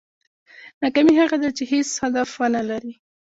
ناکامي 0.83 1.13
هغه 1.21 1.37
ده 1.43 1.49
چې 1.57 1.63
هېڅ 1.71 1.89
هدف 2.03 2.29
ونه 2.39 2.61
لرې. 2.69 2.93